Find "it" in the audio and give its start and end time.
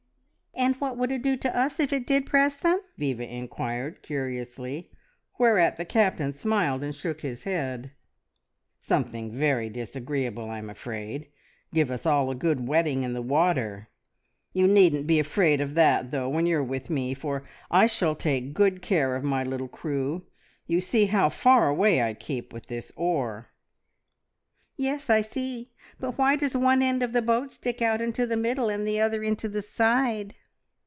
1.11-1.23, 1.91-2.05